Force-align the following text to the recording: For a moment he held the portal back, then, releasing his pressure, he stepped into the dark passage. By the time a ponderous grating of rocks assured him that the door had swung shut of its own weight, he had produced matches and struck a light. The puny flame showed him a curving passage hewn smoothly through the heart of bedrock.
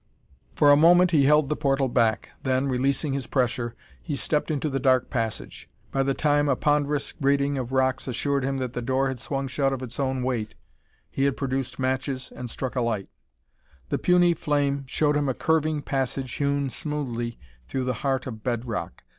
For 0.55 0.71
a 0.71 0.75
moment 0.75 1.11
he 1.11 1.25
held 1.25 1.47
the 1.47 1.55
portal 1.55 1.87
back, 1.87 2.29
then, 2.41 2.67
releasing 2.67 3.13
his 3.13 3.27
pressure, 3.27 3.75
he 4.01 4.15
stepped 4.15 4.49
into 4.49 4.67
the 4.67 4.79
dark 4.79 5.11
passage. 5.11 5.69
By 5.91 6.01
the 6.01 6.15
time 6.15 6.49
a 6.49 6.55
ponderous 6.55 7.11
grating 7.11 7.55
of 7.59 7.71
rocks 7.71 8.07
assured 8.07 8.43
him 8.43 8.57
that 8.57 8.73
the 8.73 8.81
door 8.81 9.09
had 9.09 9.19
swung 9.19 9.47
shut 9.47 9.71
of 9.71 9.83
its 9.83 9.99
own 9.99 10.23
weight, 10.23 10.55
he 11.11 11.25
had 11.25 11.37
produced 11.37 11.77
matches 11.77 12.31
and 12.35 12.49
struck 12.49 12.75
a 12.75 12.81
light. 12.81 13.09
The 13.89 13.99
puny 13.99 14.33
flame 14.33 14.85
showed 14.87 15.15
him 15.15 15.29
a 15.29 15.35
curving 15.35 15.83
passage 15.83 16.33
hewn 16.33 16.71
smoothly 16.71 17.37
through 17.67 17.83
the 17.83 17.93
heart 18.01 18.25
of 18.25 18.41
bedrock. 18.43 19.03